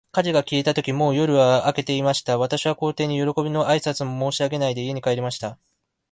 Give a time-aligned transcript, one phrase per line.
[0.11, 2.39] 火事が消えたとき、もう夜は明けていました。
[2.39, 5.59] 私は皇帝に、よろこびの挨拶も申し上げないで、家に戻りました。